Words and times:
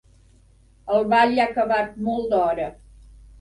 El 0.95 1.05
ball 1.11 1.37
ha 1.43 1.45
acabat 1.51 1.93
molt 2.09 2.27
d'hora. 2.33 2.67